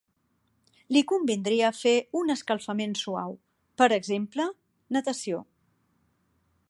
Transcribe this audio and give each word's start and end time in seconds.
Li 0.95 1.03
convindria 1.11 1.69
fer 1.79 1.93
un 2.21 2.33
escalfament 2.35 2.95
suau, 3.03 3.37
per 3.83 3.91
exemple 3.99 4.49
natació. 4.99 5.45